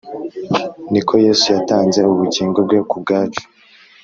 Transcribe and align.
Niko 0.91 1.13
yesu 1.25 1.45
yatanze 1.55 1.99
ubugingo 2.13 2.57
bwe 2.67 2.79
kubwacu 2.89 3.43